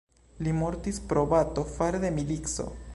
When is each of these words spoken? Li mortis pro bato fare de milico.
Li 0.47 0.53
mortis 0.61 0.99
pro 1.11 1.27
bato 1.35 1.67
fare 1.77 2.05
de 2.07 2.13
milico. 2.19 2.71